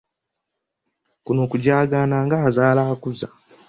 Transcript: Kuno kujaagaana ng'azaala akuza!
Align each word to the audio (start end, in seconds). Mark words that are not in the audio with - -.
Kuno 1.25 1.43
kujaagaana 1.51 2.17
ng'azaala 2.25 2.81
akuza! 2.93 3.27